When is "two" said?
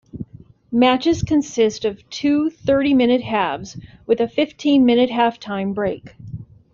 2.09-2.49